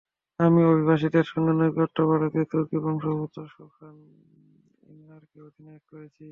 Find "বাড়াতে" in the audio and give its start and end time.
2.09-2.39